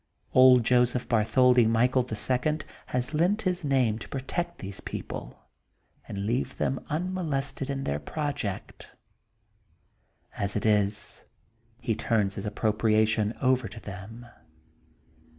Old 0.33 0.63
Joseph 0.65 1.07
Bartholdi 1.07 1.67
Michael, 1.67 2.01
the 2.01 2.15
Second^ 2.15 2.63
has 2.87 3.13
lent 3.13 3.43
his 3.43 3.63
name 3.63 3.99
to 3.99 4.09
protect 4.09 4.57
these 4.57 4.79
people, 4.81 5.43
and 6.07 6.25
leave 6.25 6.57
them 6.57 6.83
unmolested 6.89 7.69
in 7.69 7.83
their 7.83 7.99
project. 7.99 8.89
As 10.35 10.55
it 10.55 10.65
is, 10.65 11.25
he 11.79 11.93
turns 11.93 12.33
his 12.33 12.47
appropriation 12.47 13.35
over 13.43 13.67
to 13.67 13.79
them. 13.79 14.25